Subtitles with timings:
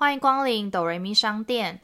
[0.00, 1.80] 欢迎光临哆瑞咪商店。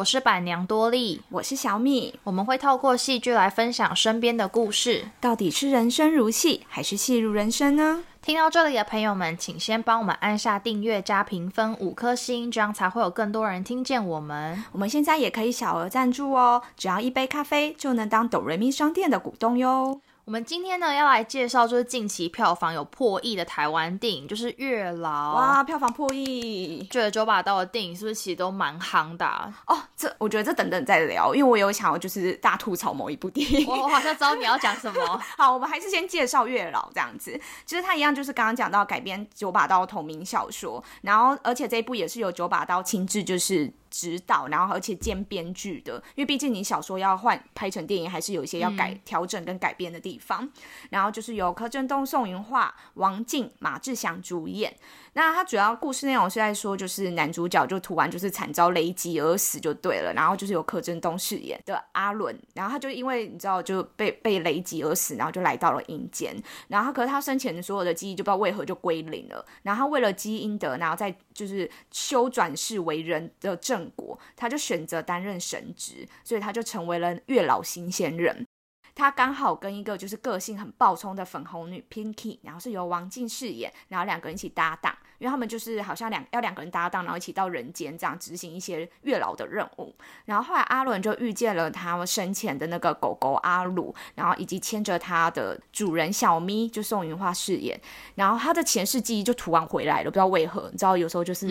[0.00, 2.18] 我是板娘多莉，我是小米。
[2.24, 5.04] 我们会透过戏剧来分享身边的故事。
[5.20, 8.02] 到底是人生如戏，还是戏如人生呢？
[8.22, 14.64] 听到这里的朋友们，请先帮我们按下订阅加评分五颗星，这样才会有更多人听见我们。
[14.72, 20.00] 我们现在也可以小额赞助哦，只要一杯咖啡就能当哆瑞咪商店的股东哟。
[20.26, 25.32] 我们今天呢要来介绍，就是近期票房有破亿的台湾电影，就是《月老》。
[25.34, 26.86] 哇，票房破亿！
[26.90, 29.26] 觉得九把刀的电影是不是其实都蛮夯的？
[29.66, 33.66] 哦，这我觉得这等等再聊，因为我有想要就是大吐槽某一部电影。
[33.66, 35.20] 我 我好像知道你要讲什么。
[35.36, 37.40] 好，我们还是先介绍《月老》这样子。
[37.66, 43.72] 其实它一样就是刚刚讲到改编九把刀同名小说，然后而且这一部也是由九把刀亲自就是。
[43.90, 50.48] 指导，然后而且兼编剧的，因为毕竟你小说要换拍成电影，还是有一些要改调整跟改编的地方。
[50.90, 54.74] 然后就是由柯震东、宋云画、王静、马志祥主演。
[55.14, 78.46] 那他主要故事内容是在说，就是男主角就突然就是惨遭雷击而死就对了，然后就是由柯震东饰演的阿伦，然后他就因为你知道就被被雷击而死，然后就来到了阴间，然后可是他生前的所有的记忆就不知道为何就归零了，然后他为了积阴德，然后再就是修转世为人的正果，他就选择担任神职，所以他就成为了月老新仙人。
[78.92, 89.94] 他刚好跟一个就是个性很暴冲的粉红女 Pinky，然后是由王静饰演，然后两个人一起搭档，因为他们就是好像两要两个人搭档，然后一起到人间这样执行一些月老的任务。
[90.24, 97.80] 然后后来阿伦就遇见了他生前的那个狗狗阿鲁，然后以及牵着他的主人小咪，就宋云花饰演。
[98.16, 101.48] 然后他的前世记忆就突然回来了，不知道为何，你知道有时候就是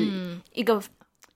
[0.52, 0.80] 一个。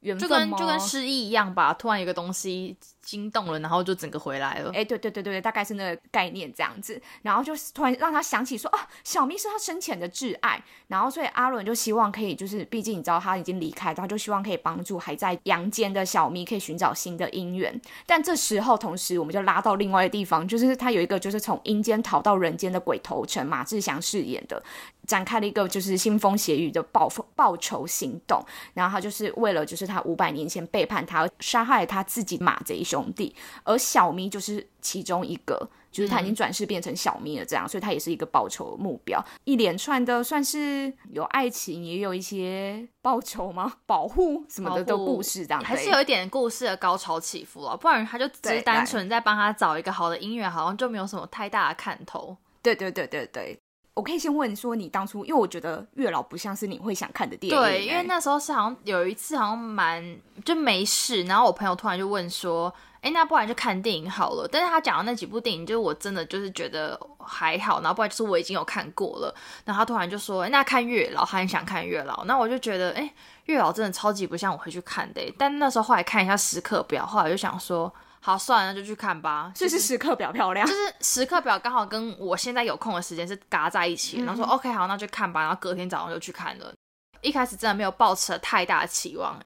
[0.03, 4.71] 就跟就跟失忆一样吧，突然有个东西惊动了，然后就整个回来了。
[4.73, 6.99] 哎，对对对对大概是那个概念这样子。
[7.21, 10.63] 然后就突然让他想起说，啊，小咪是他生前的挚爱。
[10.87, 17.79] 然后所以阿伦就希望可以，就是毕竟你知道他已经离开，他就希望可以帮助还在阳间的小咪，可以寻找新的姻缘。
[18.05, 24.63] 但这时候，同时我们就拉到另外一个地方，就是他有一个就是从阴间逃到人间的鬼头城，马志祥饰演的。
[25.05, 28.41] 展开了一个就是腥风血雨的报复报仇行动，
[28.73, 39.23] 然后他就是为了就是他五百年前背叛他杀害他自己马贼兄弟，而小咪就是其中一个，就是他已经转世变成小咪了这样，所以他也是一个报仇目标。
[39.45, 43.73] 一连串的算是有爱情，也有一些报仇吗？
[43.87, 52.37] 保护什么的的故事这样，还是有一点故事的高潮起伏了，不然他就只是单纯在帮他找一个好的姻缘，好像就没有什么太大的看头。
[52.61, 53.59] 对对对对对。
[53.95, 57.55] 我可以先问说，你当初因为我觉得月老不像是你会想看的电影。
[57.55, 69.35] 对，因为那时候是好像有一次好像蛮就没事，然后我朋友突然就问说：“哎，那不然就看电影好了。”但是他讲的那几部电影，就是我真的就是觉得还好，然后不然就是我已经有看过了。
[69.63, 73.13] 然后他突然就说：“那看月老，他很想看月老。”那我就觉得，哎，
[73.45, 75.21] 月老真的超级不像我会去看的。
[75.37, 77.93] 但那时候后来看一下时刻表，后来就想说。
[78.25, 79.51] 好，算了，那就去看吧。
[79.53, 85.41] 这是时刻表漂亮，就是时刻表刚好跟我现在有空的时间是嘎在一起，然后说 OK 好，那就看吧。
[85.41, 86.73] 然后隔天早上就去看了。
[87.19, 89.37] 一开始真的没有抱持太大的期望。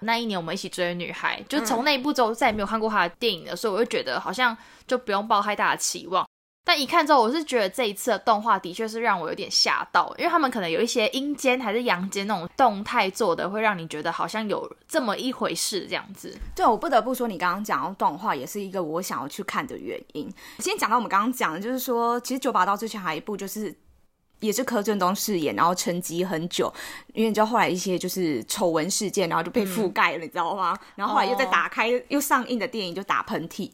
[0.00, 4.56] 那一年我们一起追的女孩，就从那一部之后再也没有看过她的电影了，所以我就觉得好像
[4.86, 6.26] 就不用抱太大的期望。
[6.66, 16.34] 但一看之后，我是觉得这一次的动画的确是让我有点吓到，因为他们可能有一些阴间还是阳间那种动态做的，会让你觉得好像有这么一回事这样子。
[16.56, 20.26] 对，我不得不说，你刚刚讲到动画也是一个我想要去看的原因。
[20.60, 23.76] 先讲到我们刚刚讲的，就是说，其实九把刀之前还有一部，就是
[24.40, 26.72] 也是柯震东饰演，然后沉寂很久，
[27.12, 30.74] 因为你知道后来一些就是丑闻事件，然后就被覆盖了，你知道吗？
[30.94, 33.70] 然后后来又再打开又上映的电影就打喷嚏，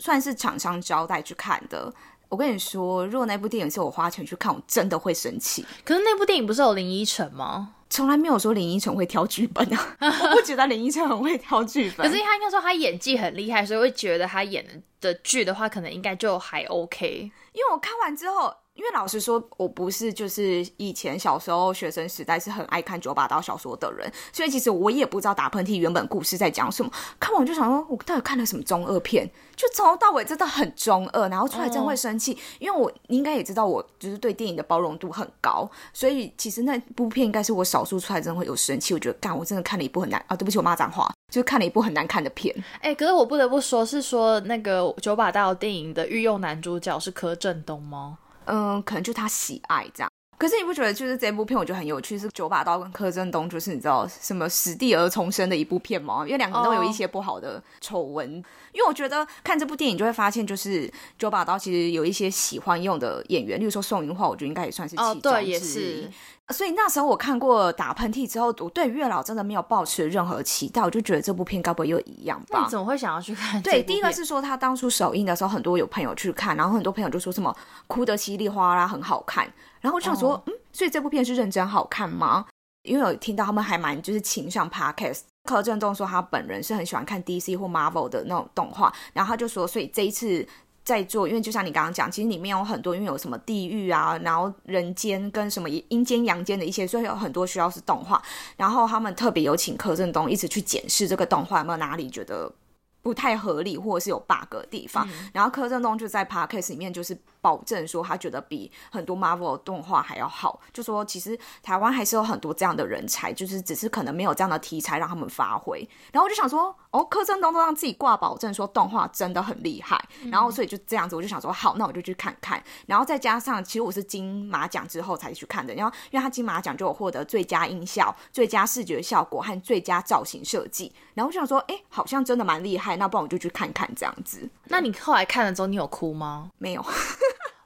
[0.00, 1.92] 算是厂商交代去看的。
[2.32, 5.66] 我跟你说，如果那部电影是我花钱去看，我真的会生气。
[5.84, 7.74] 可是那部电影不是有林依晨吗？
[7.90, 9.96] 从来没有说林依晨会挑剧本啊！
[10.00, 11.98] 我不觉得林依晨很会挑剧本。
[12.08, 17.30] 可是他应该说他演技很厉害，所以会觉得他演的剧的话，可能应该就还 OK。
[17.52, 18.54] 因为我看完之后。
[18.74, 26.90] 因为老实说，我不是就是以前小时候学生时代是很爱看九把刀小说的人，所以其实我也不知道打喷嚏原本故事在讲什么。
[27.20, 29.30] 看完就想说，我到底看了什么中二片？
[29.54, 32.36] 就从头到尾真的很中二，然后出来真会生气。
[32.58, 38.94] 因为我你应该也知道，我就是对电影的包容度很高，所以其实那部片应该是我少数出来真的会有生气。
[38.94, 40.34] 我觉得，干，我真的看了一部很难啊！
[40.34, 42.54] 对不起，我骂脏话，就看了一部很难看的片。
[42.80, 48.18] 哎，可是我不得不说，是说那个九把刀电影的御用男主角是柯震东吗？
[48.52, 50.10] 嗯，可能就他喜爱这样。
[50.36, 56.24] 可是你不觉得就是这部片我觉得很有趣，是九把刀跟柯震东，就是你知道什么死地而重生的一部片吗？
[56.26, 58.44] 因为两个人都有一些不好的丑闻。
[58.72, 66.08] 因为我觉得看这部电影就会发现，就是九把刀其实有一些喜欢用的演员，例如说宋云画，我觉得应该也算是其中之一。
[66.48, 72.62] 所以那时候我看过打喷嚏之后，我对月老真的没有抱持任何期待，我就觉得这部片该不会又一样吧？
[72.64, 73.62] 你怎么会想要去看？
[73.62, 77.54] 对，第一个是说他当初首映的时候，很多有朋友去看，然后很多朋友就说什么
[77.86, 79.50] 哭得稀里哗啦，很好看。
[79.80, 82.46] 然后我就想说，嗯，所以这部片是认真好看吗？
[82.82, 90.46] 因为有听到他们还蛮就是情上 podcast，柯震东说他本人是很喜欢看 DC 或 Marvel 的那种动画，然后他就说，所以这一次。
[90.84, 98.20] 在做，因为就像你刚刚讲，其实里面有很多，因为有什么地狱啊，然后人间跟什么阴间、阳间的一些，所以有很多需要是动画。
[98.56, 102.52] 然后他们特别有请柯震东一直去检视这个动画有没有哪里觉得
[103.02, 105.06] 不太合理，或者是有 bug 的地方。
[105.34, 107.18] 然后柯震东就在 podcast 里面就是。
[107.42, 115.80] 保证说他觉得比很多 Marvel 动画还要好，就说其实台湾还是有很多这样的人才，就是只是可能没有这样的题材让他们发挥。
[116.12, 119.98] 然后我就想说，哦，柯震东都让自己挂保证说动画真的很厉害，
[120.30, 122.62] 然后所以就这样子，我就想说好，那我就去看看。
[122.86, 130.92] 然后再加上，其实我是金马奖之后才去看的，然后因为他金马奖就有获得最佳音效、最佳视觉效果和最佳造型设计。
[131.14, 134.48] 然后我就想说，哎，好像真的蛮厉害，那不然我就去看看这样子。
[134.64, 136.50] 那你后来看了之后，你有哭吗？
[136.58, 136.84] 没有。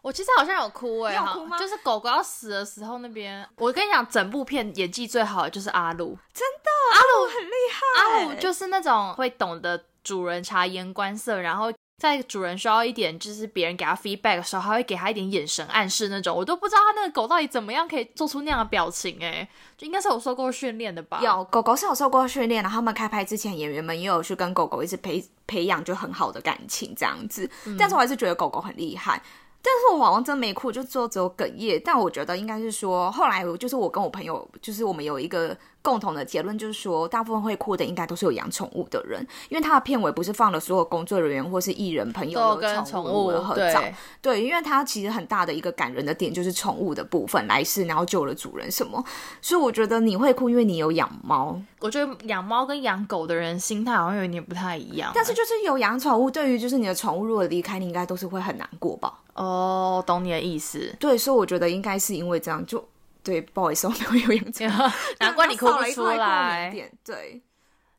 [0.02, 1.58] 我其实好像有哭哎，有哭吗？
[1.58, 6.85] 就是狗狗要死的时候那边，我跟你讲，整部片演技最好的就是阿鲁，真的，
[7.24, 19.48] 很厉害，阿鲁就是那种会懂得主人察言观色，然后在主人需要一点就是别人给他 feedback 的时候，还会给他一点眼神暗示那种，我都不知道他那个狗到底怎么样可以做出那样的表情哎，
[19.78, 21.20] 就应该是有受过训练的吧？
[21.22, 27.48] 有狗狗是有受过训练，然后他们开拍之前，演员们也有去跟狗狗一直培培养就很好的感情这样子，
[27.78, 29.22] 但是我还是觉得狗狗很厉害。
[29.62, 31.82] 但是我好像真没哭，就只有只有哽咽。
[31.84, 43.80] 但我觉得应该是说，后来就是我跟我朋友，就是我们有一个共同的结论，就是说，大部分会哭的应该都是有养宠物的人，因为他的片尾不是放了所有工作人员或是艺人朋友的宠物的合照，
[44.20, 49.04] 对，因为他其实很大的一个感人的点就是宠物的部分来世，然后救了主人什么，
[49.40, 51.56] 所以我觉得你会哭，因为你有养猫。
[51.78, 59.20] 我觉得养猫跟养狗的人心态好像有点不太一样，但是就是有养宠物，对于就是你的宠物如果离开你，应该都是会很难过吧。
[59.34, 60.92] 哦，懂你的意思。
[60.98, 62.82] 对，所以我觉得应该是因为这样，就
[63.26, 64.73] 对，不好意思，我没有游泳 圈，
[65.19, 66.70] 难怪你哭不出来。
[67.05, 67.43] 对，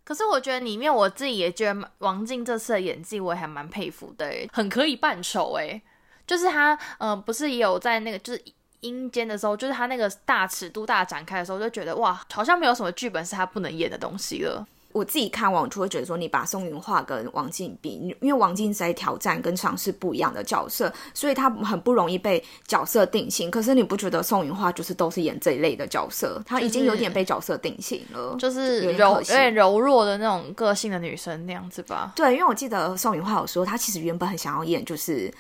[0.06, 5.82] 可是我觉得里面我自己也觉得王静这次的演技我也还蛮佩服的，很可以扮丑哎。
[6.26, 8.42] 就是他，呃，不是也有在那个就是
[8.82, 14.66] 阴间的时候，就是他那个大尺度大展开的时候，就觉得哇，好像没有什么剧本是他不能演的东西了。
[14.94, 23.52] 我自己看完就会觉得说，你把宋云画跟王静比，因为王静在挑战跟尝试不一样的角色，所以他很不容易被角色定型。
[23.52, 26.42] 可是你不觉得宋云画就是都是演这一类的角色？
[26.46, 32.14] 她已经有点被角色定型了，就是柔有点柔弱的那种个性的女生那样子吧？
[32.16, 35.32] 对，因为我记得宋云画有说，她其实原本很想要演就是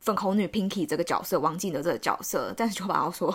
[0.00, 3.34] 粉红女 Pinky 这个角色，王静的这个角色，但是就把她说。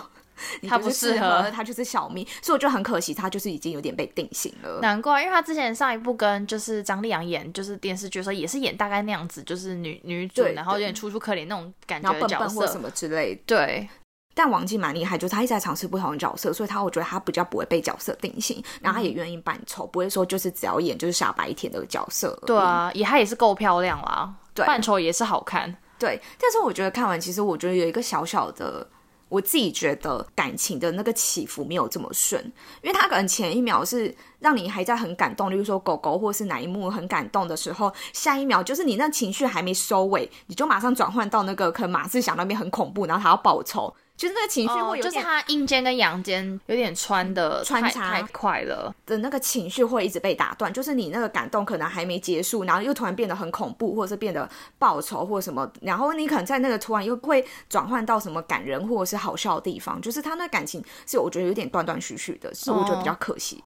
[0.68, 4.80] 他不适合，他就是小蜜，所以我就很可惜，他就是已经有点被定型了。
[4.80, 13.34] 难怪，因为他之前上一部跟就是张丽阳演就是电视剧的时候，也是演大概那样子，就是女女主，然后有点楚楚可怜那种感觉的角色什么之类。
[13.46, 13.88] 对，
[14.34, 22.38] 但王静蛮厉害，就是他一直在尝试不同的角色，所以他我觉得他比较不会被角色定型，然后他也愿意扮丑，不会说就是只要演就是傻白甜的角色。
[22.46, 25.74] 对啊，也他也是够漂亮啦，对扮丑也是好看。
[25.98, 28.86] 对，但是我觉得看完，其实我觉得有一个小小的。
[29.28, 32.40] 我自己觉得感情的那个起伏没有这么顺，
[32.82, 43.94] 因为他可能前一秒是让你还在很感动，例如说狗狗或是哪一幕很感动的时候，下一秒就是你那情绪还没收尾，你就马上转换到那个可能马志祥那边很恐怖，然后他要报仇。
[44.16, 63.62] 就是那个情绪会有点，就是他阴间跟阳间有点穿的穿插太快了的那个情绪会一直被打断，就是你那个感动可能还没结束，然后又突然变得很恐怖，或者是变得报仇或者什么，然后你可能在那个突然又会转换到什么感人或者是好笑的地方，就是他那感情是我觉得有点断断续续的，所以我觉得比较可惜。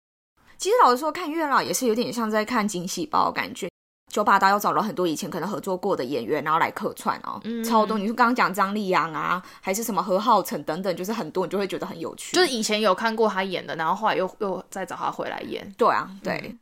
[0.58, 3.70] 其实老实说，看月老也是有点像在看惊喜包感觉。
[4.10, 7.96] 九把刀又找了很多以前可能合作过的演员，然后来客串哦，超多。
[7.96, 12.34] 你说刚刚讲张丽阳啊，还是什么何浩晨等等，就是很多，你就会觉得很有趣。
[12.34, 15.72] 就是以前有看过他演的，然后后来又又再找他回来演。
[15.78, 16.56] 对啊，对。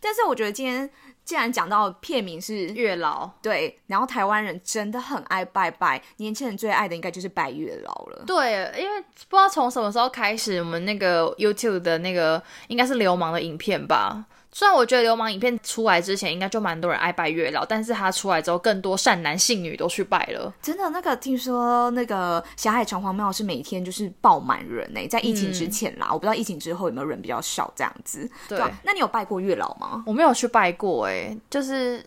[0.00, 0.90] 但是我觉得今天
[1.24, 8.24] 既然讲到片名是月老，对，然后台湾人真的很爱拜拜，年轻人最爱的应该就是拜月老了。
[8.26, 14.26] 对，因为不知道从什么时候开始，我们那个 YouTube 的那个应该是流氓的影片吧。
[14.56, 20.54] 虽然我觉得流氓影片出来之前，应该就蛮多人爱拜月老，但是他出来之后，更多善男信女都去拜了。
[20.62, 28.30] 真的，那个听说那个霞海城隍庙是每天就是爆满人呢，在疫情之前啦，我不知道疫情之后有没有人比较少这样子。
[28.48, 30.04] 对，那你有拜过月老吗？
[30.06, 32.00] 我没有去拜过，哎，就是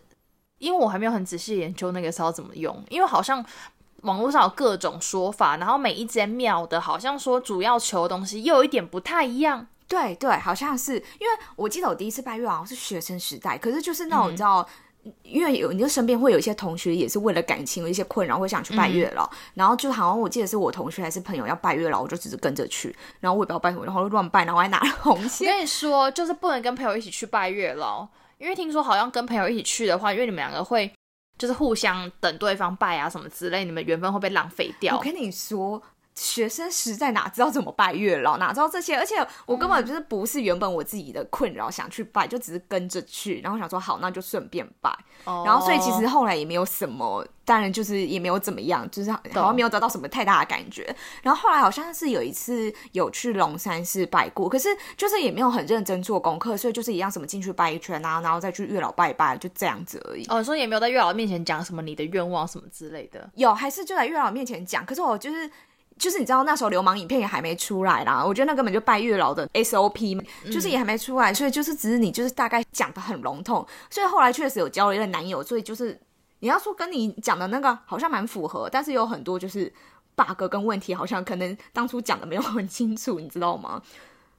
[0.56, 3.44] 因为我还没有很仔细研究那个是要怎么用，因为好像
[4.04, 9.66] 网络上有各种说法，然后每一间庙的好像说主要求的东西又有一点不太一样。
[9.88, 14.68] 对对，好像是，因为我记得我第一次拜月好像是学生时代，可是就是那种你知道，
[15.22, 25.48] 因为有你就身边会有一些同学也是为了感情有一些困扰，会想去拜月老，然后就好像我记得是我同学还是朋友要拜月老，我就只是跟着去，然后我也不知道拜什么，然后乱拜，然后还拿了红线。
[25.48, 30.92] 我跟你说，就是不能跟朋友一起去拜月老，因为听说好像跟朋友一起去的话，因为你们两个会
[31.38, 34.98] 就是互相等对方拜啊什么之类，你们缘分会被浪费掉。
[34.98, 35.82] 我跟你说。
[36.18, 38.96] 学生时代哪知道怎么拜月老，哪知道这些？
[38.96, 39.14] 而且
[39.46, 44.92] 我根本就是不是原本我自己的困扰想去拜，就只是跟着去，然后想说好，那就顺便拜。
[45.24, 50.94] 然后所以其实后来也没有什么，当然就是也没有怎么样，就是好像没有得到什么太大的感觉。
[51.22, 60.24] 然后后来好像是有一次有去龙山寺拜过，可是就是也没有很认真做功课，所以就是一样什么进去拜一圈啊，然后再去月老拜拜，就这样子而已。
[60.28, 63.30] 哦，所以也没有在月老面前讲什么你的愿望什么之类的。
[63.34, 64.84] 有，还是就在月老面前讲。
[64.84, 65.48] 可是我就是。
[65.98, 76.00] 就是你知道那时候流氓影片也还没出来啦，我觉得那根本就拜月老的 SOP，就是也还没出来，所以就是只是你就是大概讲的很笼统，所以后来确实有交了一个男友，所以就是
[76.38, 79.72] 你要说跟你讲的那个好像蛮符合，但是有很多就是
[80.14, 83.82] bug 跟问题，好像可能当初讲的没有很清楚，你知道吗？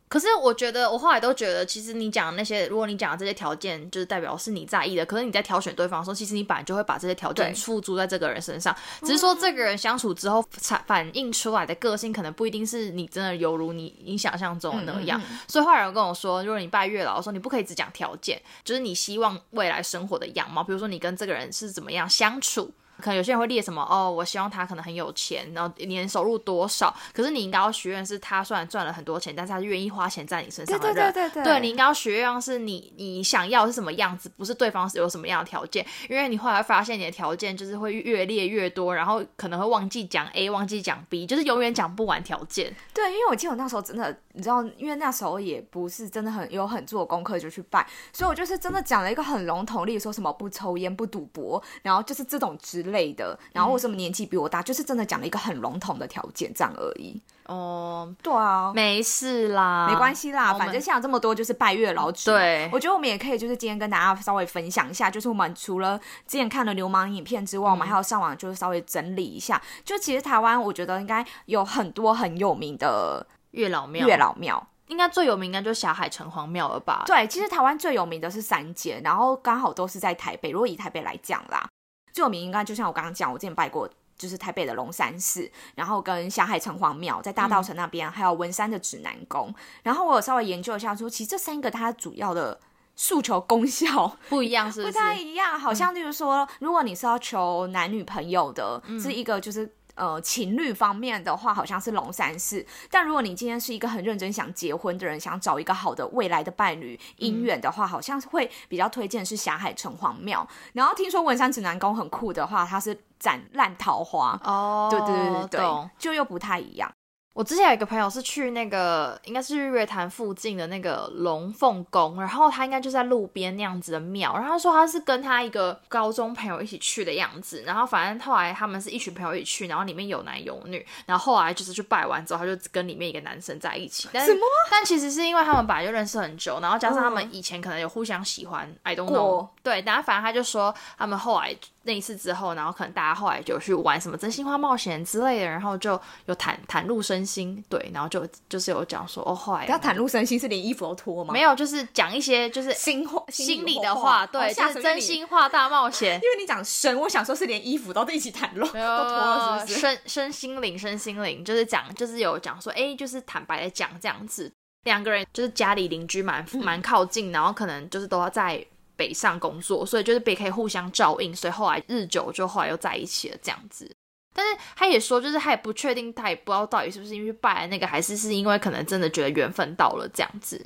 [0.10, 5.06] 可是我觉得，我后来都觉得，其实你讲的那些，如果你讲的这些条件，就是代表是你在意的。
[5.06, 8.76] 可是你在挑选对方的时候，其实你本来就会把这些条件付诸在这个人身上。
[9.02, 15.22] 只是说，这个人相处之后反反映出来的个性，可能不一定是你真的犹如你你想象中的那样。
[15.48, 22.72] 所以后来有跟我说，如果你拜月老的时候，你不可以只讲条件，就是你希望未来生活的样貌，比如说你跟这个人是怎么样相处。
[23.00, 26.94] 可能有些人会列什么哦，我希望他可能很有钱，然后年收入多少。
[27.14, 30.96] 可是你应该要许愿是他虽然赚了很多钱，但是他愿意花钱在你身上的人。
[30.96, 35.86] 对对对对，对你应该要许愿是你你想要是什么样子，不是对方是有什么样的条件。
[36.10, 42.76] 因为你后来发现你的条件就是会越列越多，然后可能会忘记讲 A，忘记讲 B，就是永远讲不完条件。
[42.94, 53.70] 对，因为我记得我那时候真的，你知道，因为那时候也不是真的很有很做功课就去拜，所以我就是真的讲了一个很笼统，例如说什么不抽烟、不赌博，然后就是这种之类的，然后。
[53.70, 54.64] 为什么年纪比我大？
[54.64, 57.22] 就是真的讲了一个很笼统的条件，这样而已。
[57.46, 62.12] 哦，对啊，没事啦，没关系啦，反正像这么多就是拜月老。
[62.12, 69.62] 对，我觉得我们也可以就是今天跟大家稍微分享一下，就是我们除了之前看了流氓影片之外，我们还要上网就是稍微整理一下。
[69.86, 77.04] 就其实台湾，我觉得应该有很多很有名的月老庙，月老庙应该最有名应该就是霞海城隍庙了吧？
[77.06, 80.50] 对，其实台湾最有名的是三间，然后刚好都是在台北。
[80.50, 81.68] 如果以台北来讲啦。
[82.12, 89.54] 最有名应该就像我刚刚讲，我之前拜过，就是台北的龙山寺，然后跟霞海城隍庙在大道城那边，还有文山的指南宫。
[89.84, 92.60] 然后我有稍微研究一下，说其实这三个它主要的
[92.96, 95.60] 诉求功效 不一样，是不太一样。
[95.60, 99.74] 好像就是说，如果你是要求男女朋友的，是一个就是。
[100.00, 102.66] 呃，情侣方面的话，好像是龙山寺。
[102.90, 110.48] 但如果你今天是一个很认真想结婚的人，想找一个好的未来的伴侣姻缘的话，好像会比较推荐是霞海城隍庙。
[110.72, 114.40] 然后听说文山指南宫很酷的话，它是斩烂桃花。
[114.46, 116.90] 哦，对对对对对，就又不太一样。
[117.34, 134.10] 我之前有一个朋友是去那个，应该是日月潭附近的那个龙凤宫，然后他应该就在路边那样子的庙，然后他说他是跟他一个高中朋友一起去的样子，然后反正后来他们是一群朋友一起去，然后里面有男有女，然后后来就是去拜完之后，他就跟里面一个男生在一起。
[134.12, 134.42] 什么？
[134.70, 139.48] 但其实是因为他们本来就认识很久，然后加上他们以前可能有互相喜欢，I don't know。
[139.64, 141.56] 对，然后反正他就说他们后来。
[141.90, 151.34] 那一次之后，然后可能大家后来就去玩什么真心话冒险之类的，然后就有袒袒露身心，对，然后就就是有讲说哦，后来要袒露身心是连衣服都脱吗？
[151.34, 156.14] 没有，就是讲一些就是心话心里的话，对，就是真心话大冒险。
[156.14, 159.80] 因为你讲身，我想说是连衣服都一起袒露，都脱了，是不是？
[159.80, 164.52] 身身心灵，身心灵，就是讲，就是有讲说，哎，就是坦白的讲这样子，
[164.84, 168.64] 两个人就是家里邻居蛮蛮靠近，然后可能就是都要在。
[169.00, 173.90] 北上工作，所以就是北可以互相照应，所以后来日久就后来又在一起了这样子。
[174.34, 180.60] 但是他也说，就是他也不确定，他也不知道到底是不是因为拜那个，还是是因为可能真的觉得缘分到了这样子。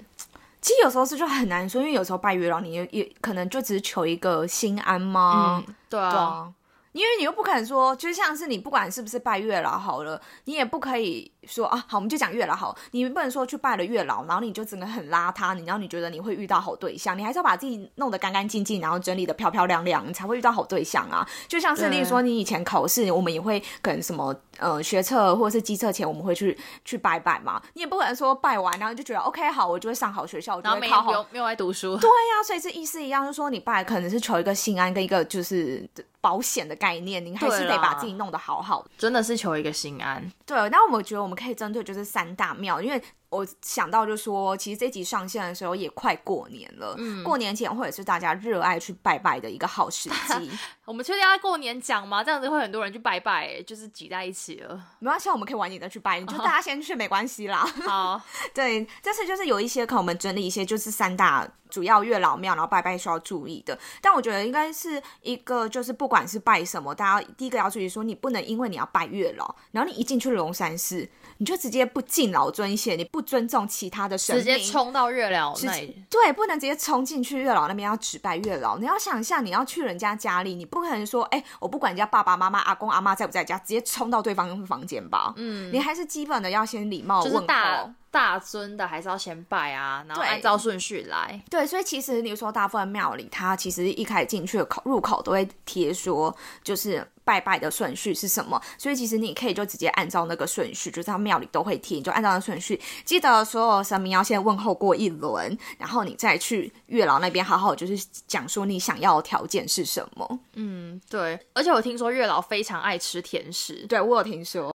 [0.59, 5.63] 其实有时候是就很难说，因为有时候拜月老，你也也可能就只是求一个心安吗？
[5.87, 6.51] 对啊。
[6.93, 21.27] 因为你又不可能说，就像是你不管是不是拜月老好了，你也不可以说啊，好，我们就讲月老好，你不能说去拜了月老，然后你就整个很邋遢，你然后你觉得你会遇到好对象，你还是要把自己弄得干干净净，然后整理的漂漂亮亮，你才会遇到好对象啊。
[21.47, 31.97] 就像是例如说，你以前考试，我们也会跟什么呃学测或者是机测前，我们会去去拜拜嘛，你也不可能说拜完然后就觉得 OK 好，我就会上好学校，我就会考好，没有来读书。
[31.97, 35.87] 对呀，所以是意思一样，就是说你拜可能是求一个心安跟一个就是
[36.21, 40.31] 保险的概念，你还是得把自己弄得好好，真的是求一个心安。
[40.45, 43.01] 对，那我们觉得我们可以针对就是三大庙，因为。
[43.33, 50.51] 我想到就说，其实这集上线的时候也快过年了，嗯，过年前或者是大家热爱去拜拜的一个好时 机。
[50.85, 52.23] 我们确定要过年讲吗？
[52.23, 54.79] 这样子会很多人去拜拜，就是挤在一起了。
[54.99, 57.65] 没关系，我们可以晚点再去拜，就大家先去没关系啦。
[57.87, 58.21] 好，
[58.53, 63.77] 对，这次就是有一些可能我们整理一些就是三大主要月老庙，然后拜拜需要注意的。
[64.01, 71.09] 但我觉得应该是一个就是不管是拜什么，大家第一个要注意说，你不能因为你要拜月老，然后你一进去龙山寺。
[71.39, 76.03] 你就直接不敬老尊贤，你不尊重其他的神明，直接冲到月老那里。
[76.09, 78.77] 对，不能直接冲进去月老那边要指拜月老。
[78.77, 85.33] 你要想象，你要去人家家里，你不可能说，哎，我不管人家爸爸妈妈、阿公阿妈在不在家，直接冲到对方房间吧。
[85.37, 87.41] 嗯，你还是基本的要先礼貌问候。
[87.41, 87.93] 大
[88.39, 91.41] 尊的还是要先拜啊，然后按照顺序来。
[91.49, 98.61] 对，所以其实你说大部分庙里，它其实一开始进去的口入口都会贴说，就是拜拜的顺序是什么。
[98.77, 102.79] 所以其实你可以就直接按照那个顺序，就是他庙里都会贴，你就按照那顺序。
[103.03, 110.39] 记得所有神明要先问候过一轮，然后你再去月老那边好好就是讲说你想要的条件是什么。
[110.53, 111.39] 嗯，对。
[111.53, 114.71] 而且我听说月老非常爱吃甜食，对我有听说。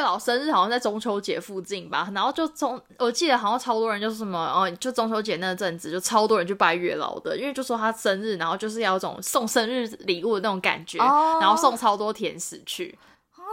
[0.00, 12.98] 月老生日好像在中秋节附近吧，然后就中，我记得好像超多人就是什么，哦，就中秋节那阵子就超多人去拜月老的，因为就说他生日，然后就是要种送生日礼物的那种感觉，然后送超多甜食去。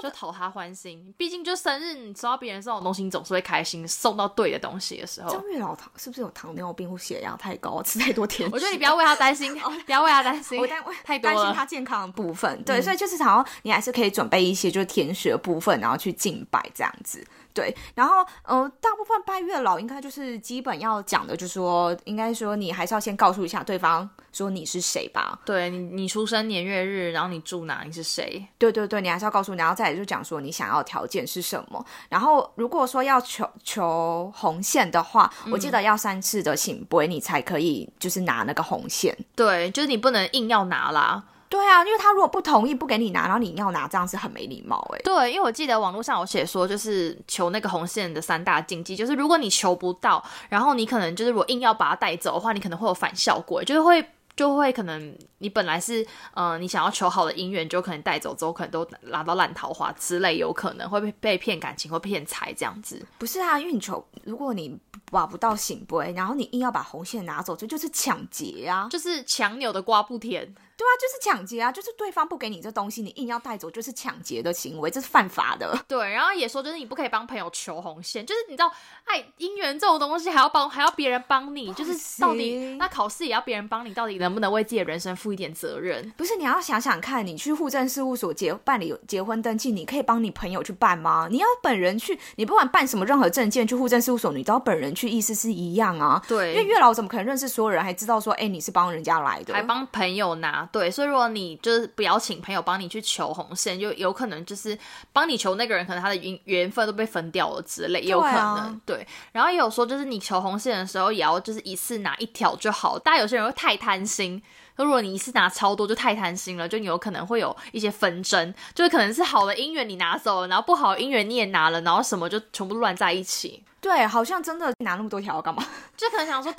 [0.01, 3.87] 就讨他欢心，毕竟就生日，你收到别人送的东西，你总是会开心。
[3.87, 8.49] 送到对的东西的时候，张月老糖是不是有糖尿病或血压太高，吃太多甜？
[8.51, 9.53] 我觉得你不要为他担心，
[9.85, 12.63] 不要为他担心，我担太担心他健康的部分。
[12.63, 17.25] 对，所以就是想要你还是可以准备一些就是甜食的部分，然后去敬拜这样子。
[17.57, 25.39] 对，然后呃，大部分拜月老应该就是基本要讲的，就是说，应该说你还是要先告诉一下对方说你是谁吧。
[25.43, 28.45] 对你，你出生年月日，然后你住哪，你是谁？
[28.59, 31.83] 对对对，你还是要告诉，然后再来就讲说你想要条件是什么。
[32.09, 39.17] 然后如果说要求求红线的话，我记得要三次的醒杯，你才可以就是拿那个红线。
[39.35, 41.23] 对，就是你不能硬要拿啦。
[41.49, 44.99] 对啊，因为他如果不同意不给你拿，然后你要拿，这样是很没礼貌哎。
[45.03, 54.05] 对，因为我记得网络上有写说，就是求那个红线的三大禁忌，就是如果你求不到，然后你可能就是如果硬要把它带走的话，你可能会有反效果，就是会
[54.35, 63.01] 就会可能你本来是呃你想要求好的姻缘，就可能带走之后，可能都拿到烂桃花之类，有可能会被被骗感情或骗财这样子。
[63.17, 64.77] 不是啊，因为你求，如果你
[65.11, 70.53] 挖不到醒杯，然后你硬要把红线拿走，这就是抢劫啊，就是强扭的瓜不甜。
[70.77, 71.71] 对啊，就是抢劫啊！
[71.71, 75.75] 就是对方不给你这东西，你硬要带走，就是抢劫的行为，这是犯法的。
[75.89, 78.71] 对，然后也说，就是你不可以帮朋友求红线，就是你知道，
[79.05, 86.13] 哎姻缘这种东西还要帮，还要别人帮你，就是到底那考试也要别人帮你，到底能不能为自己的人生负一点责任？
[86.15, 91.27] 不是，你要想想看，你去户政事务所结办理结婚登记，你可以帮你朋友去办吗？
[91.31, 96.21] 你要本人去，你不管办什么任何证件，去户政事务所，你都要本人去，意思是一样啊。
[96.27, 100.66] 对，因为月老怎么可能认识所有人，还知道说，哎，你是帮人家来的，还帮朋友拿？
[100.71, 104.77] 对，所以如果你就是不要请朋友帮你去求红线，就有可能就是
[105.11, 109.05] 帮你求那个人，可能他的缘缘分都被分掉了之类，有可能对。
[109.31, 112.97] 然后也有说，就是你求红线的时候，也要就是一次拿一条就好。
[112.99, 114.41] 但有些人会太贪心，
[114.75, 123.63] 如果你一次拿超多，就太贪心了，就你有可能会有一些纷争，就是可能是好的姻缘你拿走了，然后不好的姻缘你也拿了，然后什么就全部乱在一起。
[123.79, 125.65] 对，好像真的拿那么多条干嘛？
[125.95, 126.51] 就可能想说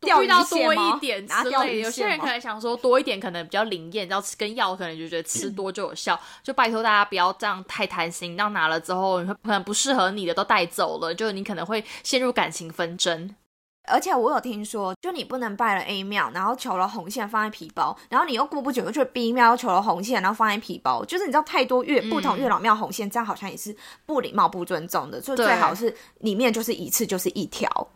[0.00, 0.22] 刚。
[0.22, 13.34] 遇到多一点之类，有些人可能想说多一点可能比较灵验，然后吃跟药可能就觉得吃多就有效，就拜托大家不要这样太贪心，让拿了之后可能不适合你的都带走了，就你可能会陷入感情纷争。
[13.88, 27.88] 而且我有听说，就你不能拜了 A 庙，然后求了红线放在皮包，然后你又过不久又去 B 庙又求了红线，然后放在皮包，就是你知道太多月不同月老庙红线，这样好像也是不礼貌不尊重的，所以最好是里面就是一次就是一条。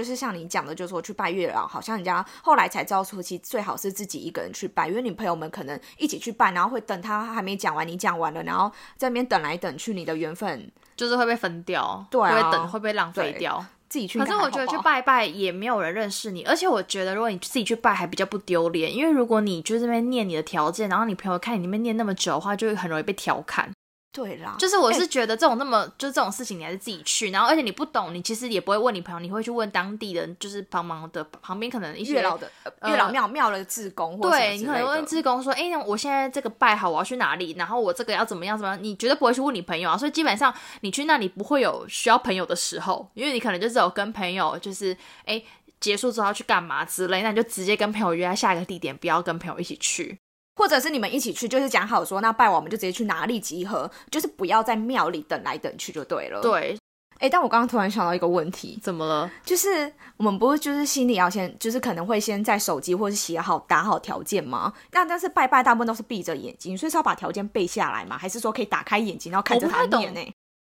[0.00, 13.62] 就是像你讲的，就是说去拜月老，好像人家后来才知道说，其实最好是自己一个人去拜，因为你朋友们可能一起去拜，然后会等他还没讲完，你讲完了，然后在那边等来等去，你的缘分就是会被分掉，对，会等会被浪费掉。
[13.90, 14.18] 自己去。
[14.18, 23.68] 可是我觉得去拜拜也没有人认识你，而且我觉得如果你自己去拜还比较不丢脸，因为如果你就这边念你的条件，然后你朋友看你那边念那么久的话，就会很容易被调侃。
[24.12, 32.50] 对啦，就是我是觉得这种那么就是这种事情，你还是自己去，然后而且你不懂，你其实也不会问你朋友，你会去问当地人，就是帮忙的旁边可能一些月老的
[32.88, 37.54] 月老庙庙的志工，对，你可能问志工说，哎，我现在这个拜好，我要去哪里？
[37.56, 38.58] 然后我这个要怎么样？
[38.58, 38.82] 怎么样？
[38.82, 45.40] 你绝对不会去问你朋友啊，所以基本上你去那里不会有需要朋友的时候，因为你可能就只有跟朋友，就是哎
[45.78, 50.18] 结束之后要去干嘛之类，那你就直接跟朋友约在下一个地点，不要跟朋友一起去。
[50.60, 56.42] 或者是你们一起去，就是讲好说，那拜完我们就直接去哪里集合，就是不要在庙里等来等去就对了。
[56.42, 56.76] 对，
[57.18, 59.30] 哎，但我刚刚突然想到一个问题，怎么了？
[59.42, 64.70] 就是我们不是就是心里要先，就是可能会先在手机或是写好打好条件吗？
[64.92, 68.18] 那但是拜拜大部分都是闭着眼睛，所以是要把条件背下来吗？
[68.18, 70.20] 还是说可以打开眼睛然后看着他念呢？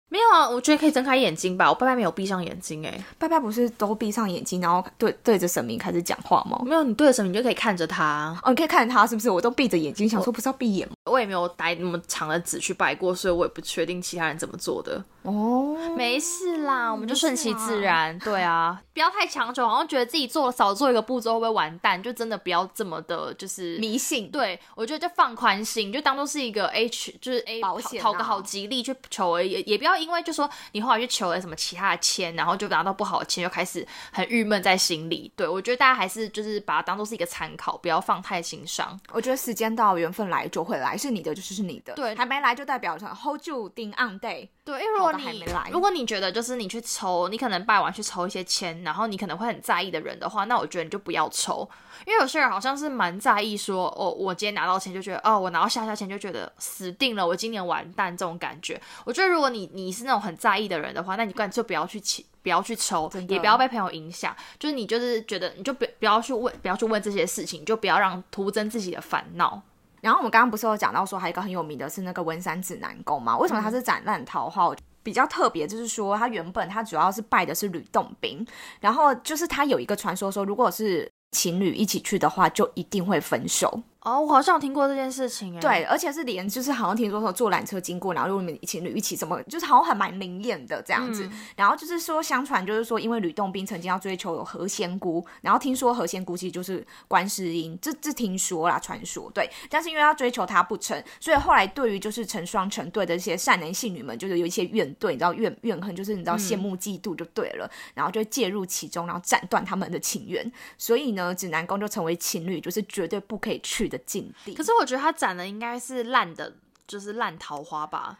[0.08, 1.68] 没有啊，我觉得可以睁开眼睛吧。
[1.68, 6.62] 我拜拜没有闭上眼睛，哎，拜拜不是都闭上眼睛，然后对对着神明开始讲话吗？
[6.64, 8.38] 没有，你对着神明就可以看着他。
[8.44, 9.28] 哦，你可以看着他，是不是？
[9.28, 10.94] 我都闭着眼睛，想说不是要闭眼吗？
[11.10, 15.04] 我也没有带那么长的纸去拜过，所以我也不确定其他人怎么做的。
[15.26, 18.16] 哦，没事啦，我们就顺其自然。
[18.20, 22.00] 对啊， 不要太强求，好像觉得自己做了少做一个步骤会不会完蛋？
[22.00, 24.30] 就真的不要这么的，就是迷信。
[24.30, 35.32] 对，我觉得就放宽心，就当做是一个 H，就是 A 保险，讨个好吉利去求而已，也不要因为就说你后来去求了什么其他的签，然后就拿到不好的签，就开始很郁闷在心里。
[35.34, 38.98] 对我觉得大家还是就是把它当做是一个参考，不要放太心上。
[39.10, 44.48] 我觉得时间到，缘分来就会来，是你的就是你的，对，还没来就代表着 hold 住定 on day。
[44.66, 51.66] 对，因为如果你如果你觉得就是你去抽，你可能拜完去抽一些签，然后你可能会很在意的人的话，那我觉得你就不要抽，
[52.04, 58.80] 因为有些人好像是蛮在意说，哦，我今天拿到钱就觉得，哦，我拿到下下签就觉得死定了，我今年完蛋这种感觉。
[59.04, 64.34] 我觉得如果你你是那种很在意的人的话，那你干脆不要去请，不要去抽，也不要被朋友影响。
[64.58, 69.62] 就是你就是觉得你就不不要去问，不要去问这些事情，就不要让徒增自己的烦恼。
[70.06, 73.36] 然后我们刚刚不是有讲到说，还有一个很有名的是那个文山指南宫嘛？
[73.38, 74.72] 为什么它是斩烂桃花？
[75.02, 78.46] 比较特别就是说，它原本它主要是拜的是吕洞宾，
[78.78, 83.82] 然后就是它有一个传说说，如果是情侣一起去的话，就一定会分手。
[84.06, 85.60] 哦，我好像有听过这件事情哎。
[85.60, 91.28] 对，而且是连就是好像听说说坐缆车经过，然后就你们情侣一起，怎么就是好像还蛮灵验的这样子。
[91.56, 99.50] 然后就是说，相传就是说，因为吕洞宾曾经要追求有何仙姑，然后听说何仙姑其实就是观世音，这这听说啦，传说对。
[99.68, 110.48] 但是因为要追求她不成，所以后来对于就是成双成对的一些善男信女们，就是有一些怨对，你知道怨怨恨，就是你知道羡慕嫉妒就对了，然后就介入其中，然后斩断他们的情缘。
[110.78, 113.95] 所以呢，指南宫就成为情侣就是绝对不可以去的。
[113.98, 116.52] 境地，可是我觉得他斩的应该是烂的，
[116.86, 118.18] 就是烂桃花吧。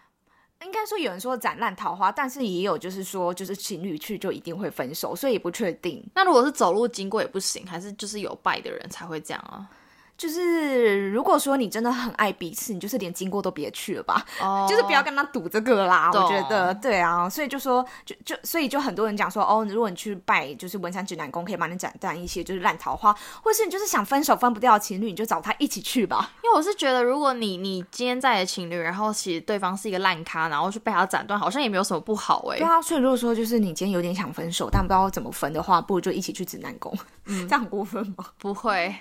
[0.62, 6.02] 应该说有人说斩烂桃花，但是也有就是说，就是情侣去就一定会分手，所以也不确定。
[6.14, 9.68] 那如果是走路经过也不行，还是就是有拜的人才会这样啊？
[10.16, 14.24] 就是如果说你真的很爱彼此，你就是连经过都别去了吧，
[14.68, 16.10] 就是不要跟他赌这个啦。
[16.12, 26.32] 我觉得对啊，所以就说就就所以就很多人讲说哦，如果你去拜就是文山指南宫，可以帮你斩断一些就是烂桃花，或是你就是想分手分不掉的情侣，你就找他一起去吧。
[26.42, 32.58] 因为我是觉得，如果你你今天在的情侣，然后其实对方是一个烂咖，然后去被他斩断，好像也没有什么不好哎。
[32.58, 36.96] 对啊，所以如果说就是你今天有点想分手，但不知道怎么分的话，不如就一起去指南宫。
[37.26, 38.24] 嗯， 这样过分吗？
[38.38, 38.94] 不会。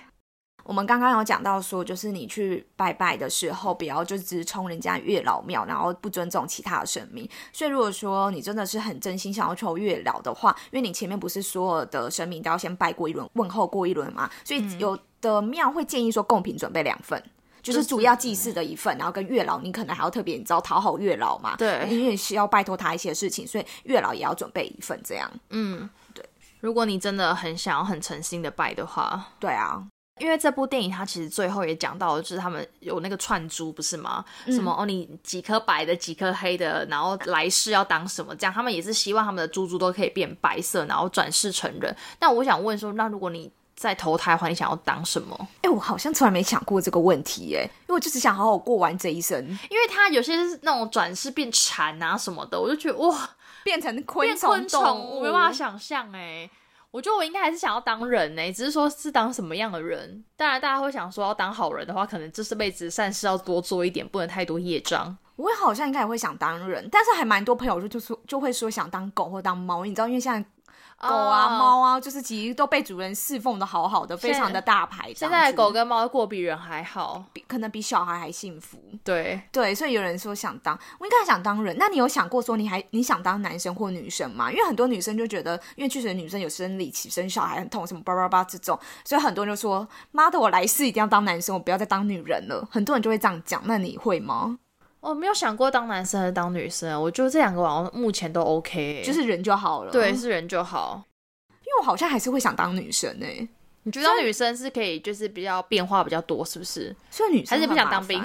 [0.66, 7.30] 我们刚刚有讲到说，就是你去拜拜的时候，不要就直冲人家月老庙，然后不尊重其他的神明。
[7.54, 17.24] 所以如果说你真的是很真心想要求月老的话，因为你前面不是所有的神明都要先拜过一轮，问候过一轮嘛，所以有的庙会建议说贡品准备两份，
[17.62, 25.32] 就是主要祭祀的一份，然后跟月老你可能还要特别你知道讨好月老嘛，对，因为需要拜托他一些事情，所以月老也要准备一份这样。
[25.52, 26.26] 嗯，对，
[26.60, 29.86] 如果你真的很想要很诚心的拜的话，对啊。
[30.20, 34.24] 因为这部电影，它其实最后也讲到，就是他们有那个串珠，不是吗？
[34.46, 38.34] 什么哦，你几颗白的，几颗黑的，然后来世要当什么？
[38.36, 41.94] 这样他们也是希望他们的珠珠都可以变白色，然后转世成人。
[42.20, 45.38] 那我想问说，那如果你在投胎的话，你想要当什么？
[45.64, 49.46] 哎，我好像从来没想过这个问题，哎，因为我就只想好好过完这一生。
[49.70, 53.30] 因为他有些是那种转世变蝉啊什么的，我就觉得哇，
[53.66, 56.50] 变成昆虫，我没办法想象，哎。
[56.96, 60.24] 我觉得我应该还是想要当人呢，只是说是当什么样的人。
[60.38, 65.18] 当然，大家会想说要当好人的话，可能这辈子善事要多做一点，不能太多业障。
[65.36, 70.50] 我好像应该也会想当人，但是还蛮多朋友就就说就会说想当狗或当猫，你知道，因为现在
[70.98, 75.14] 狗啊、猫啊，就是其实都被主人侍奉的好好的，非常的大牌。
[75.14, 78.80] 现在狗跟猫过比人还好，比可能比小孩还幸福。
[79.04, 81.76] 对，对，所以有人说想当，我应该想当人。
[81.78, 84.52] 那你有想过说你还你想当男生或女生吗？
[84.52, 92.68] 因为很多女生就觉得，因为确实女生有生理期，生小孩很痛，什么叭叭叭这种，所以很多人就说，妈的，我来世一定要当男生，我不要再当女人了。
[92.72, 94.58] 很多人就会这样讲，那你会吗？
[95.06, 99.92] 我没有想过当男生还是当女生，我觉得这两个好像目前都 OK，就是人就好了。
[99.92, 101.04] 对，是人就好。
[101.48, 103.48] 因为我好像还是会想当女生诶。
[103.84, 106.96] 你觉得当女生是可以，就是比较变化比较多，是不是？
[107.12, 108.20] 所以女生还是不想当兵。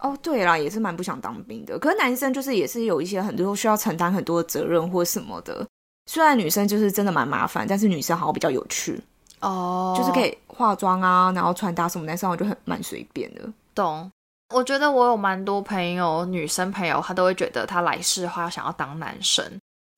[0.00, 1.78] 哦，对啦，也是蛮不想当兵的。
[1.78, 5.64] 可是男生就是也是有一些很多需要承担很多责任或什么的。
[6.10, 9.00] 虽然女生就是真的蛮麻烦，但是女生好像比较有趣
[9.40, 13.42] 哦，就是可以化妆啊，然后穿搭什么，男生我就很蛮随便的。
[13.72, 14.10] 懂？
[14.54, 19.44] 我觉得我有蛮多朋友，女生朋友，她都会觉得她来世的话想要当男生。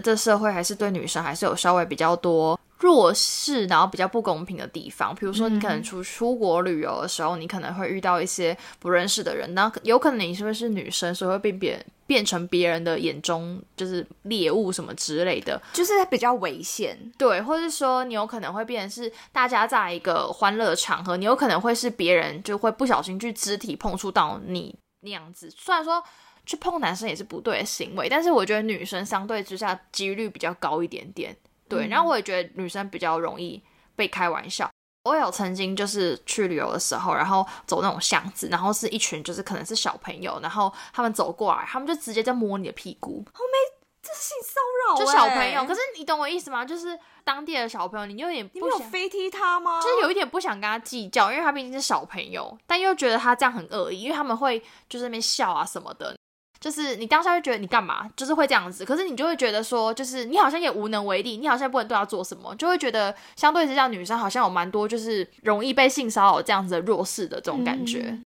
[0.04, 2.58] 这社会还是对女生还是有稍微比较多。
[2.78, 16.96] 弱势，然后比较不公平的地方，比如说你可能出出国旅游的时候，你可能会遇到一些不认识的人，那有可能你是不是女生，所以会被别人变成别人的眼中就是猎物什么之类的，就是比较危险。
[17.18, 25.50] 对，或者是说你有可能会变成是大家在一个欢乐场合，你有可能会是别人就会不小心去肢体碰触到你那样子。
[25.50, 26.00] 虽然说
[26.48, 31.36] 去碰男生也是不对的行为，但是我觉得女生相对之下几率比较高一点点。
[31.68, 33.62] 对，然后我也觉得女生比较容易
[33.94, 34.70] 被开玩笑。
[35.04, 43.22] 我有曾经就是去旅游的时候，然后走那种巷子，然后是一群就是可能是小朋友，然后他们走过来，他们就直接在摸你的屁股。
[43.32, 43.54] 后面
[44.02, 45.64] 这是性骚扰，就小朋友。
[45.66, 46.64] 可是你懂我意思吗？
[46.64, 49.80] 就是当地的小朋友，你有点你没有飞踢他吗？
[49.82, 56.17] 就是有一点不想跟他计较，因为他毕竟是小朋友，但又觉得他这样很恶意，因为他们会就是那边笑啊什么的。
[56.60, 68.18] 就是你当下会觉得你干嘛，就是会这样子，可是你就会觉得说，就是你好像也无能为力，你好像不能对他做什么，就会觉得相对之下女生好像有蛮多就是容易被性骚扰这样子的弱势的这种感觉。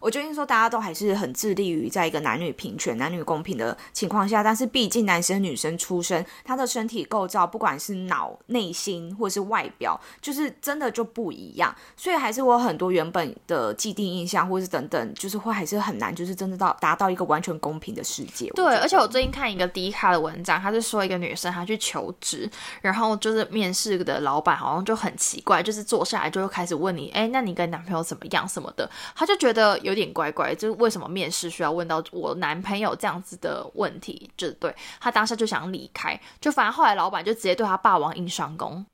[0.00, 18.48] 我决定说，大家都还是很致力于在一个男女平权、男女公平的情况下，但是毕竟男生女生出生，他的身体构造，不管是脑、内心或者是外表，就是真的就不一样，所以还是我很多原本的既定印象，或是等等，就是会还是很难，就是真的到达到一个完全公平的世界。
[18.54, 29.89] 对，而且我最近看一个低卡的文章，他是说一个女生她去求职，然后就是面试的老板好像就很奇怪，就是坐下来就会开始问你，哎，那你跟男朋友怎么样什么的，他就觉得有。
[29.90, 34.30] 有点怪怪，就是为什么面试需要问到我男朋友这样子的问题？
[34.36, 38.84] 就对他当下就想离开，就反正后来老板就直接对他霸王硬上弓，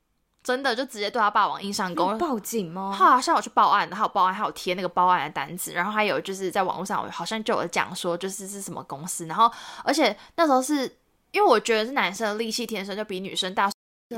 [0.43, 2.17] 真的就直接对他霸王硬上弓。
[2.17, 2.95] 报警吗？
[2.97, 9.51] 他好像有去报案的，还有报案，还有贴那个报案的单子，然后还有就是在网络上好像就有讲说，就是是什么公司，然后
[9.83, 10.83] 而且那时候是
[11.31, 13.69] 因为我觉得是男生的力气天生就比女生大，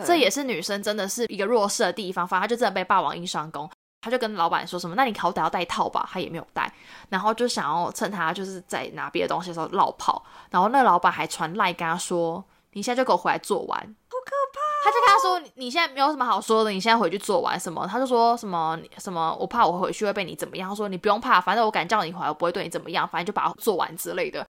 [0.05, 3.69] 这也是女生真的是一个弱势的地方，反正他就真的被霸王硬上弓。
[4.01, 6.71] 他就跟老板说什么，那你好歹要带套吧，他也没有带，
[7.09, 14.59] 然后就想要趁他就是在拿别的东西的时候绕跑，然后那老板还传赖跟他说，你现在就给我回来做完，好可怕。
[14.81, 17.85] 他就跟他说，你现在没有什么好说的，你现在回去做完什么？
[17.85, 20.69] 他就说什么什么，我怕我回去会被你怎么样？
[20.69, 24.45] 他说你不用怕，反正我敢叫你回来，我不会对你怎么样，反正就把它做完之类的。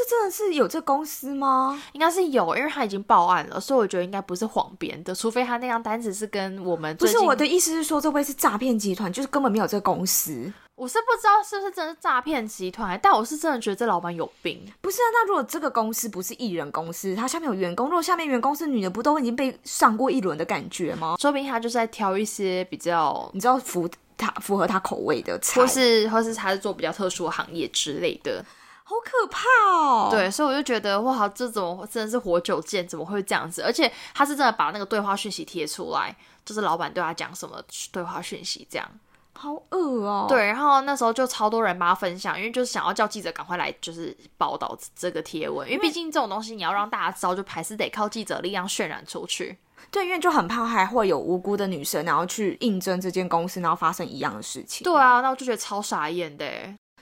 [0.00, 1.80] 这真的是有这公司吗？
[1.92, 10.50] 应该是有，因为他已经报案了，所以我觉得应该不是谎编的，除非他那张单子是跟我们不是我的意思是说，这会是诈骗集团，就是根本没有这个公司。
[10.74, 14.58] 我是不知道是不是真的诈骗集团，但我是真的觉得这老板有病。
[14.80, 21.16] 不是啊，那如果这个公司不是艺人公司，他下面有员工，如果下面员工是女的，不都已经被上过一轮的感觉吗？
[21.20, 23.86] 说不定他就是在挑一些比较你知道符
[24.16, 28.42] 他符合他口味的菜，或是或是他是做比较特殊的行业之类的。
[28.90, 30.08] 好可怕哦！
[30.10, 32.84] 对，所以我就觉得哇，这怎么真的是活久见？
[32.88, 33.62] 怎么会这样子？
[33.62, 36.12] 而且他是真的把那个对话讯息贴出来，
[36.44, 38.90] 就是老板对他讲什么对话讯息，这样
[39.34, 40.26] 好恶哦。
[40.28, 49.56] 对，然后那时候就超多人帮他分享，因为就是想要叫记者赶快来，就是报道这个贴文，因为毕竟这种东西你要让大家知道，就还是得靠记者力量渲染出去。
[49.92, 54.82] 对，因为就很怕还会有无辜的女生，然后去应征这间公司，然后发生一样的事情。
[54.82, 56.44] 对啊，那我就觉得超傻眼的。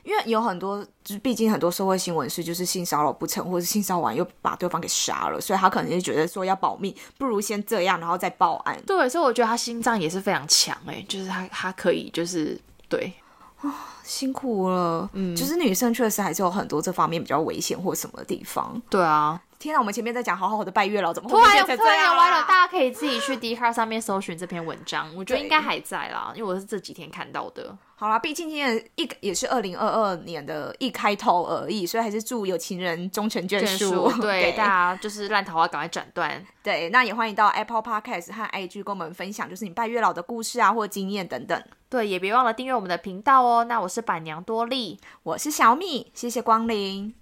[0.09, 8.81] 因为有很多，就是毕竟很多社会新闻是就是性骚扰不成，或者性骚扰完又把对方给杀了，所以他可能就觉得说要保密，不如先这样，然后再报案。
[8.87, 13.13] 对，所以我觉得他心脏也是非常强哎，就是他他可以就是对
[13.61, 13.69] 啊，
[14.09, 18.81] 辛苦了，嗯，就是女生确实还是有很多这方面比较危险或什么地方。
[18.89, 22.45] 对啊，天啊，我们前面在讲好好的拜月老，怎么突然突然歪了？
[22.49, 27.77] 大家可以自己去 d 卡上面搜寻这篇文章，我觉得应该还在啦，因为我是这几天看到的。
[28.01, 34.11] 好啦，毕竟今天一也是二零二二年的一开头而已，所以还是祝有情人终成眷属。
[34.23, 36.47] 对，大家就是烂桃花赶快斩断。
[36.63, 41.61] 对，那也欢迎到 Apple Podcast 和 IG 跟我们分享，就是你拜月老的故事啊，或经验等等。
[41.91, 43.65] 对，也别忘了订阅我们的频道哦。
[43.65, 47.13] 那我是是板娘多莉，我是小米，谢谢光临。